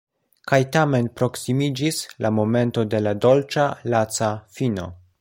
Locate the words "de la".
2.95-3.13